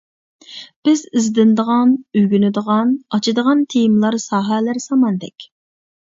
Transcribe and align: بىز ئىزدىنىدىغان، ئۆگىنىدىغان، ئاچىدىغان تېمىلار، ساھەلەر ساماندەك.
بىز 0.87 1.01
ئىزدىنىدىغان، 1.17 1.91
ئۆگىنىدىغان، 2.21 2.93
ئاچىدىغان 3.17 3.61
تېمىلار، 3.73 4.17
ساھەلەر 4.23 4.81
ساماندەك. 4.87 5.47